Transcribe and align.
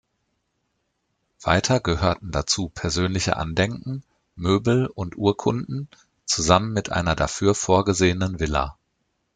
Weiter 1.43 1.79
gehörten 1.79 2.31
dazu 2.31 2.69
persönliche 2.69 3.37
Andenken, 3.37 4.01
Möbel, 4.35 4.87
und 4.87 5.15
Urkunden, 5.15 5.89
zusammen 6.25 6.73
mit 6.73 6.91
einer 6.91 7.15
dafür 7.15 7.53
vorgesehenen 7.53 8.39
Villa. 8.39 8.79